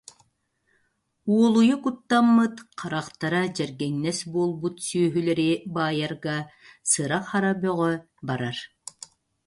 [1.33, 6.35] Уолуйа куттаммыт, харахтара дьэргэҥнэс буолбут сүөһүлэри баайарга
[6.89, 7.91] сыра-хара бөҕө
[8.27, 8.57] барар